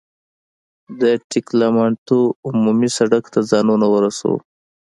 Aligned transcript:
د 0.99 1.03
ټګلیامنتو 1.29 2.17
عمومي 2.47 2.89
سړک 2.97 3.23
ته 3.33 3.39
ځانونه 3.51 3.85
ورسوو. 3.93 4.37